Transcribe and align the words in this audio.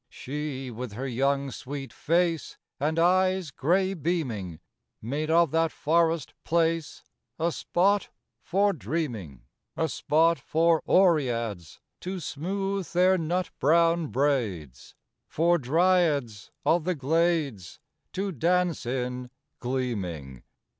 III 0.01 0.07
She 0.09 0.71
with 0.71 0.93
her 0.93 1.05
young, 1.05 1.51
sweet 1.51 1.93
face 1.93 2.57
And 2.79 2.97
eyes 2.97 3.51
gray 3.51 3.93
beaming, 3.93 4.59
Made 4.99 5.29
of 5.29 5.51
that 5.51 5.71
forest 5.71 6.33
place 6.43 7.03
A 7.37 7.51
spot 7.51 8.09
for 8.41 8.73
dreaming: 8.73 9.43
A 9.77 9.87
spot 9.87 10.39
for 10.39 10.81
Oreads 10.87 11.79
To 11.99 12.19
smooth 12.19 12.91
their 12.93 13.15
nut 13.19 13.51
brown 13.59 14.07
braids, 14.07 14.95
For 15.27 15.59
Dryads 15.59 16.49
of 16.65 16.83
the 16.83 16.95
glades 16.95 17.79
To 18.13 18.31
dance 18.31 18.87
in, 18.87 19.29
gleaming. 19.59 20.41